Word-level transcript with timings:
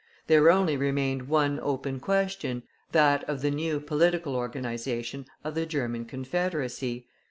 There 0.25 0.49
only 0.49 0.77
remained 0.77 1.27
one 1.27 1.59
open 1.61 1.99
question, 1.99 2.63
that 2.91 3.23
of 3.29 3.41
the 3.43 3.51
new 3.51 3.79
political 3.79 4.35
organization 4.35 5.27
of 5.43 5.53
the 5.53 5.67
German 5.67 6.05
Confederacy. 6.05 7.05